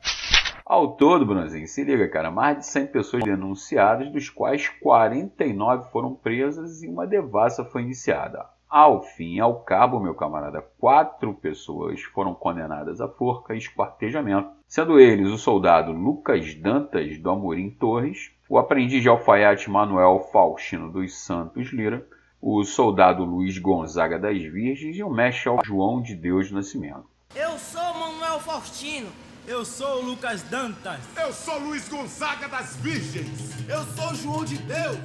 Ao 0.73 0.87
todo, 0.87 1.23
Brunzinho, 1.23 1.67
se 1.67 1.83
liga, 1.83 2.07
cara, 2.07 2.31
mais 2.31 2.57
de 2.57 2.65
100 2.65 2.87
pessoas 2.87 3.23
denunciadas, 3.23 4.11
dos 4.11 4.27
quais 4.27 4.67
49 4.67 5.91
foram 5.91 6.15
presas 6.15 6.81
e 6.81 6.87
uma 6.87 7.05
devassa 7.05 7.63
foi 7.63 7.83
iniciada. 7.83 8.47
Ao 8.67 9.03
fim 9.03 9.35
e 9.35 9.39
ao 9.39 9.59
cabo, 9.59 9.99
meu 9.99 10.15
camarada, 10.15 10.65
quatro 10.79 11.31
pessoas 11.35 12.01
foram 12.01 12.33
condenadas 12.33 12.99
à 12.99 13.07
forca 13.07 13.53
e 13.53 13.59
esquartejamento, 13.59 14.49
sendo 14.67 14.99
eles 14.99 15.29
o 15.29 15.37
soldado 15.37 15.91
Lucas 15.91 16.55
Dantas 16.55 17.19
do 17.19 17.29
Amorim 17.29 17.69
Torres, 17.69 18.31
o 18.49 18.57
aprendiz 18.57 19.03
de 19.03 19.09
alfaiate 19.09 19.69
Manuel 19.69 20.27
Faustino 20.31 20.91
dos 20.91 21.15
Santos 21.23 21.71
Lira, 21.71 22.03
o 22.41 22.63
soldado 22.63 23.23
Luiz 23.23 23.59
Gonzaga 23.59 24.17
das 24.17 24.41
Virgens 24.41 24.97
e 24.97 25.03
o 25.03 25.09
mestre 25.11 25.55
João 25.65 26.01
de 26.01 26.15
Deus 26.15 26.51
Nascimento. 26.51 27.05
Eu 27.35 27.59
sou 27.59 27.93
Manuel 27.93 28.39
Faustino 28.39 29.09
eu 29.47 29.65
sou 29.65 30.01
o 30.01 30.05
Lucas 30.05 30.41
Dantas. 30.43 30.99
Eu 31.17 31.31
sou 31.33 31.59
Luiz 31.59 31.87
Gonzaga 31.89 32.47
das 32.47 32.75
Virgens. 32.77 33.67
Eu 33.67 33.83
sou 33.95 34.15
João 34.15 34.45
de 34.45 34.57
Deus. 34.57 34.97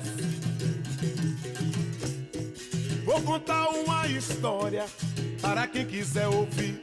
Vou 3.05 3.21
contar 3.23 3.69
uma 3.71 4.07
história 4.07 4.85
para 5.41 5.67
quem 5.67 5.87
quiser 5.87 6.29
ouvir. 6.29 6.83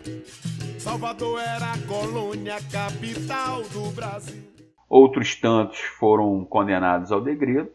Salvador 0.79 1.39
era 1.39 1.73
a 1.73 1.77
colônia 1.87 2.57
capital 2.71 3.63
do 3.63 3.91
Brasil. 3.91 4.43
Outros 4.89 5.35
tantos 5.35 5.79
foram 5.79 6.45
condenados 6.45 7.11
ao 7.11 7.21
degredo, 7.21 7.71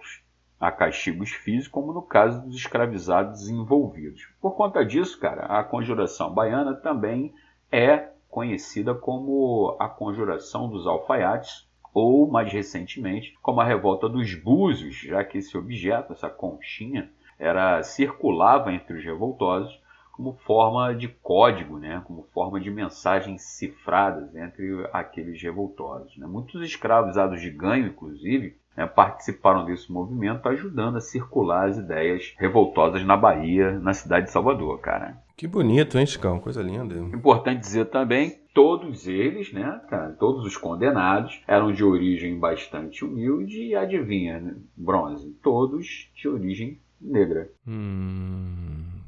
a 0.59 0.71
castigos 0.71 1.31
físicos, 1.31 1.69
como 1.69 1.93
no 1.93 2.03
caso 2.03 2.43
dos 2.43 2.57
escravizados 2.57 3.49
envolvidos. 3.49 4.29
Por 4.41 4.57
conta 4.57 4.85
disso, 4.85 5.19
cara, 5.19 5.47
a 5.47 5.65
conjuração 5.65 6.33
baiana 6.33 6.75
também 6.75 7.35
é 7.73 8.10
conhecida 8.31 8.95
como 8.95 9.77
a 9.79 9.89
Conjuração 9.89 10.69
dos 10.69 10.87
Alfaiates, 10.87 11.69
ou 11.93 12.31
mais 12.31 12.53
recentemente 12.53 13.37
como 13.43 13.61
a 13.61 13.65
Revolta 13.65 14.09
dos 14.09 14.35
Búzios, 14.35 14.95
já 14.97 15.25
que 15.25 15.39
esse 15.39 15.59
objeto, 15.59 16.13
essa 16.13 16.31
conchinha, 16.31 17.11
era 17.39 17.83
circulava 17.83 18.73
entre 18.73 18.99
os 18.99 19.05
revoltosos 19.05 19.81
como 20.13 20.35
forma 20.45 20.95
de 20.95 21.09
código, 21.09 21.79
né? 21.79 22.03
como 22.07 22.29
forma 22.35 22.61
de 22.61 22.71
mensagens 22.71 23.41
cifradas 23.43 24.37
entre 24.37 24.87
aqueles 24.93 25.41
revoltosos. 25.43 26.15
Né? 26.19 26.27
Muitos 26.27 26.63
escravizados 26.63 27.41
de 27.41 27.51
ganho, 27.51 27.87
inclusive, 27.87 28.60
né, 28.81 28.87
participaram 28.87 29.67
desse 29.67 29.93
movimento, 29.93 30.49
ajudando 30.49 30.97
a 30.97 31.01
circular 31.01 31.69
as 31.69 31.77
ideias 31.77 32.35
revoltosas 32.39 33.05
na 33.05 33.17
Bahia, 33.17 33.79
na 33.79 33.93
cidade 33.93 34.27
de 34.27 34.33
Salvador, 34.33 34.81
cara. 34.81 35.19
Que 35.37 35.47
bonito, 35.47 35.99
hein, 35.99 36.07
Chicão? 36.07 36.41
Coisa 36.41 36.63
linda. 36.63 36.95
Importante 36.95 37.61
dizer 37.61 37.87
também, 37.87 38.39
todos 38.55 39.07
eles, 39.07 39.53
né, 39.53 39.81
cara, 39.89 40.13
todos 40.19 40.47
os 40.47 40.57
condenados, 40.57 41.43
eram 41.47 41.73
de 41.73 41.85
origem 41.85 42.39
bastante 42.39 43.05
humilde 43.05 43.63
e 43.63 43.77
adivinha, 43.77 44.41
né, 44.41 44.55
bronze, 44.75 45.31
todos 45.43 46.11
de 46.15 46.29
origem 46.29 46.79
negra. 47.01 47.51
Hum. 47.67 49.00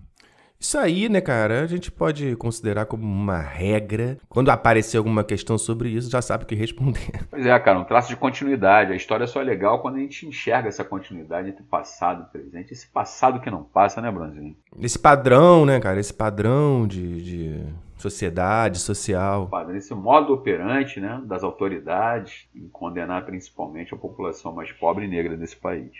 Isso 0.62 0.78
aí, 0.78 1.08
né, 1.08 1.20
cara, 1.20 1.62
a 1.62 1.66
gente 1.66 1.90
pode 1.90 2.36
considerar 2.36 2.86
como 2.86 3.02
uma 3.02 3.40
regra. 3.40 4.16
Quando 4.28 4.48
aparecer 4.48 4.96
alguma 4.96 5.24
questão 5.24 5.58
sobre 5.58 5.88
isso, 5.88 6.08
já 6.08 6.22
sabe 6.22 6.44
o 6.44 6.46
que 6.46 6.54
responder. 6.54 7.10
Pois 7.28 7.44
é, 7.46 7.58
cara, 7.58 7.80
um 7.80 7.84
traço 7.84 8.08
de 8.08 8.16
continuidade. 8.16 8.92
A 8.92 8.96
história 8.96 9.26
só 9.26 9.40
é 9.40 9.44
legal 9.44 9.80
quando 9.80 9.96
a 9.96 9.98
gente 9.98 10.24
enxerga 10.24 10.68
essa 10.68 10.84
continuidade 10.84 11.48
entre 11.48 11.64
passado 11.64 12.26
e 12.28 12.30
presente. 12.30 12.72
Esse 12.72 12.86
passado 12.86 13.40
que 13.40 13.50
não 13.50 13.64
passa, 13.64 14.00
né, 14.00 14.10
Bronzinho? 14.10 14.54
Esse 14.78 14.98
padrão, 14.98 15.66
né, 15.66 15.80
cara, 15.80 15.98
esse 15.98 16.14
padrão 16.14 16.86
de, 16.86 17.22
de 17.22 17.64
sociedade, 17.96 18.78
social. 18.78 19.50
Esse 19.74 19.94
modo 19.94 20.32
operante, 20.32 21.00
né, 21.00 21.20
das 21.24 21.42
autoridades 21.42 22.46
em 22.54 22.68
condenar 22.68 23.24
principalmente 23.24 23.92
a 23.94 23.96
população 23.96 24.52
mais 24.52 24.70
pobre 24.70 25.06
e 25.06 25.08
negra 25.08 25.36
desse 25.36 25.56
país. 25.56 25.90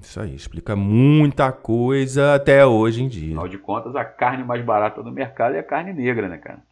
Isso 0.00 0.20
aí, 0.20 0.34
explica 0.34 0.76
muita 0.76 1.50
coisa 1.52 2.34
até 2.34 2.64
hoje 2.64 3.02
em 3.02 3.08
dia. 3.08 3.28
Afinal 3.28 3.48
de 3.48 3.58
contas, 3.58 3.96
a 3.96 4.04
carne 4.04 4.44
mais 4.44 4.64
barata 4.64 5.02
do 5.02 5.10
mercado 5.10 5.54
é 5.54 5.58
a 5.58 5.62
carne 5.62 5.92
negra, 5.92 6.28
né, 6.28 6.38
cara? 6.38 6.62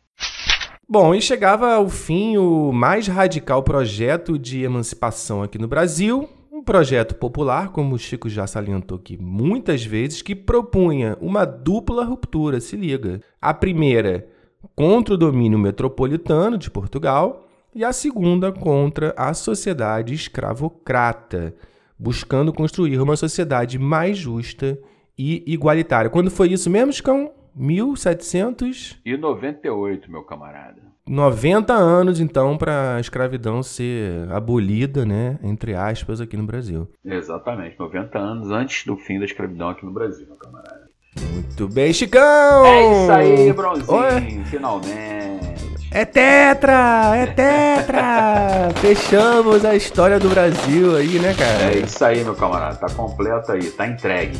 Bom, 0.88 1.14
e 1.14 1.20
chegava 1.20 1.74
ao 1.74 1.88
fim 1.88 2.38
o 2.38 2.72
mais 2.72 3.06
radical 3.06 3.62
projeto 3.62 4.38
de 4.38 4.62
emancipação 4.62 5.42
aqui 5.42 5.58
no 5.58 5.68
Brasil, 5.68 6.28
um 6.50 6.62
projeto 6.62 7.14
popular, 7.14 7.68
como 7.68 7.94
o 7.94 7.98
Chico 7.98 8.28
já 8.28 8.46
salientou 8.46 8.96
aqui 8.96 9.18
muitas 9.20 9.84
vezes, 9.84 10.22
que 10.22 10.34
propunha 10.34 11.16
uma 11.20 11.44
dupla 11.44 12.04
ruptura, 12.04 12.58
se 12.58 12.74
liga. 12.74 13.20
A 13.40 13.52
primeira 13.52 14.26
contra 14.74 15.14
o 15.14 15.18
domínio 15.18 15.58
metropolitano 15.58 16.56
de 16.56 16.70
Portugal 16.70 17.46
e 17.74 17.84
a 17.84 17.92
segunda 17.92 18.50
contra 18.50 19.14
a 19.16 19.34
sociedade 19.34 20.14
escravocrata 20.14 21.54
buscando 21.98 22.52
construir 22.52 23.00
uma 23.00 23.16
sociedade 23.16 23.78
mais 23.78 24.16
justa 24.16 24.78
e 25.18 25.42
igualitária. 25.46 26.10
Quando 26.10 26.30
foi 26.30 26.48
isso 26.52 26.70
mesmo, 26.70 26.92
Chicão? 26.92 27.32
1700 27.54 29.00
E 29.04 29.16
98, 29.16 30.10
meu 30.10 30.22
camarada. 30.22 30.88
90 31.08 31.72
anos 31.72 32.20
então 32.20 32.56
para 32.58 32.96
a 32.96 33.00
escravidão 33.00 33.62
ser 33.62 34.30
abolida, 34.30 35.04
né, 35.06 35.38
entre 35.42 35.74
aspas, 35.74 36.20
aqui 36.20 36.36
no 36.36 36.44
Brasil. 36.44 36.86
Exatamente, 37.04 37.78
90 37.78 38.18
anos 38.18 38.50
antes 38.50 38.84
do 38.84 38.96
fim 38.96 39.18
da 39.18 39.24
escravidão 39.24 39.70
aqui 39.70 39.84
no 39.84 39.92
Brasil, 39.92 40.26
meu 40.26 40.36
camarada. 40.36 40.86
Muito 41.32 41.66
bem, 41.66 41.92
Chicão. 41.92 42.64
É 42.64 43.02
isso 43.02 43.12
aí, 43.12 43.52
Bronzinho, 43.52 43.98
Oi. 43.98 44.44
finalmente. 44.44 45.67
É 45.90 46.04
tetra, 46.04 47.16
é 47.16 47.26
tetra. 47.26 48.68
Fechamos 48.80 49.64
a 49.64 49.74
história 49.74 50.18
do 50.18 50.28
Brasil 50.28 50.96
aí, 50.96 51.18
né, 51.18 51.34
cara? 51.34 51.72
É 51.72 51.78
isso 51.78 52.04
aí, 52.04 52.22
meu 52.22 52.34
camarada, 52.34 52.76
tá 52.76 52.88
completo 52.90 53.52
aí, 53.52 53.70
tá 53.70 53.86
entregue. 53.86 54.38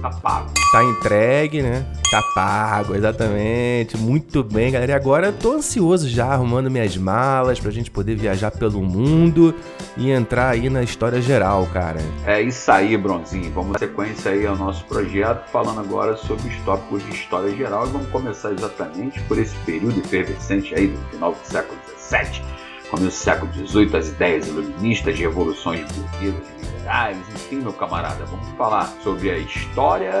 Tá 0.00 0.10
pago. 0.10 0.50
Tá 0.72 0.84
entregue, 0.84 1.62
né? 1.62 1.86
Tá 2.10 2.22
pago, 2.34 2.94
exatamente. 2.94 3.96
Muito 3.96 4.42
bem, 4.44 4.70
galera. 4.70 4.92
E 4.92 4.94
agora 4.94 5.28
eu 5.28 5.32
tô 5.32 5.52
ansioso 5.52 6.08
já, 6.08 6.26
arrumando 6.26 6.70
minhas 6.70 6.96
malas 6.96 7.58
pra 7.58 7.70
gente 7.70 7.90
poder 7.90 8.14
viajar 8.14 8.50
pelo 8.50 8.82
mundo 8.82 9.54
e 9.96 10.10
entrar 10.10 10.50
aí 10.50 10.68
na 10.68 10.82
história 10.82 11.20
geral, 11.20 11.66
cara. 11.72 12.00
É 12.24 12.40
isso 12.40 12.70
aí, 12.70 12.96
Bronzinho. 12.96 13.50
Vamos 13.52 13.72
dar 13.72 13.78
sequência 13.78 14.30
aí 14.30 14.46
ao 14.46 14.56
nosso 14.56 14.84
projeto, 14.84 15.48
falando 15.50 15.80
agora 15.80 16.16
sobre 16.16 16.48
os 16.48 16.56
tópicos 16.60 17.04
de 17.04 17.12
história 17.12 17.54
geral. 17.56 17.86
E 17.86 17.90
vamos 17.90 18.08
começar 18.08 18.52
exatamente 18.52 19.20
por 19.22 19.38
esse 19.38 19.56
período 19.64 19.98
efervescente 19.98 20.74
aí 20.74 20.88
do 20.88 20.98
final 21.10 21.32
do 21.32 21.48
século 21.48 21.78
XVII, 21.98 22.42
começo 22.90 23.06
do 23.06 23.12
século 23.12 23.52
XVIII, 23.52 23.96
as 23.96 24.08
ideias 24.08 24.46
iluministas 24.46 25.18
revoluções 25.18 25.80
burguesas 25.92 26.75
liberais, 26.86 27.18
enfim, 27.34 27.56
meu 27.56 27.72
camarada. 27.72 28.24
Vamos 28.26 28.48
falar 28.56 28.92
sobre 29.02 29.30
a 29.30 29.38
história 29.38 30.12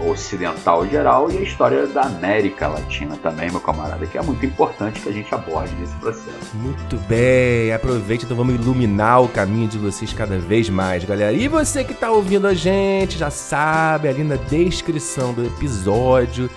ocidental 0.00 0.86
geral 0.86 1.30
e 1.30 1.38
a 1.38 1.40
história 1.42 1.86
da 1.86 2.02
América 2.02 2.68
Latina 2.68 3.18
também, 3.22 3.50
meu 3.50 3.60
camarada, 3.60 4.06
que 4.06 4.16
é 4.16 4.22
muito 4.22 4.44
importante 4.46 5.00
que 5.00 5.08
a 5.08 5.12
gente 5.12 5.32
aborde 5.34 5.74
nesse 5.74 5.94
processo. 5.96 6.54
Muito 6.54 6.96
bem, 7.06 7.72
aproveite, 7.72 8.24
então 8.24 8.36
vamos 8.36 8.54
iluminar 8.54 9.22
o 9.22 9.28
caminho 9.28 9.68
de 9.68 9.76
vocês 9.76 10.12
cada 10.12 10.38
vez 10.38 10.70
mais, 10.70 11.04
galera. 11.04 11.32
E 11.32 11.48
você 11.48 11.84
que 11.84 11.92
tá 11.92 12.10
ouvindo 12.10 12.46
a 12.46 12.54
gente, 12.54 13.18
já 13.18 13.30
sabe, 13.30 14.08
ali 14.08 14.24
na 14.24 14.36
descrição 14.36 15.34
do 15.34 15.44
episódio, 15.44 16.48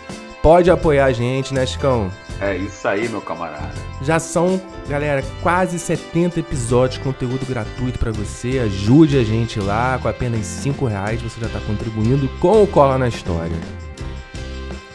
pode 0.41 0.71
apoiar 0.71 1.05
a 1.05 1.11
gente, 1.11 1.53
né, 1.53 1.65
Chicão? 1.65 2.09
É 2.41 2.55
isso 2.55 2.87
aí, 2.87 3.07
meu 3.07 3.21
camarada. 3.21 3.69
Já 4.01 4.19
são, 4.19 4.59
galera, 4.89 5.23
quase 5.43 5.77
70 5.77 6.39
episódios 6.39 6.97
de 6.97 7.05
conteúdo 7.05 7.45
gratuito 7.45 7.99
pra 7.99 8.11
você. 8.11 8.59
Ajude 8.65 9.19
a 9.19 9.23
gente 9.23 9.59
lá, 9.59 9.99
com 10.01 10.07
apenas 10.07 10.43
5 10.47 10.85
reais 10.85 11.21
você 11.21 11.39
já 11.39 11.47
tá 11.47 11.59
contribuindo 11.67 12.27
com 12.39 12.63
o 12.63 12.67
Cola 12.67 12.97
na 12.97 13.07
História. 13.07 13.55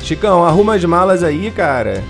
Chicão, 0.00 0.44
arruma 0.44 0.74
as 0.74 0.84
malas 0.84 1.22
aí, 1.22 1.52
cara. 1.52 2.02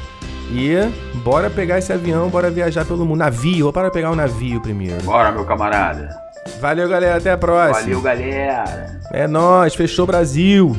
E 0.50 0.74
bora 1.16 1.50
pegar 1.50 1.78
esse 1.78 1.92
avião, 1.92 2.30
bora 2.30 2.50
viajar 2.50 2.86
pelo 2.86 3.04
mundo. 3.04 3.18
Navio, 3.18 3.70
bora 3.70 3.90
pegar 3.90 4.10
o 4.10 4.16
navio 4.16 4.60
primeiro. 4.62 5.02
Bora, 5.02 5.32
meu 5.32 5.44
camarada. 5.44 6.08
Valeu, 6.60 6.88
galera, 6.88 7.16
até 7.16 7.32
a 7.32 7.36
próxima. 7.36 7.80
Valeu, 7.80 8.00
galera. 8.00 9.00
É 9.12 9.26
nóis, 9.26 9.74
fechou 9.74 10.06
Brasil. 10.06 10.74